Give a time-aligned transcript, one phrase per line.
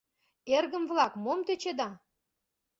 [0.55, 1.89] Эргым-влак, мом тӧчеда?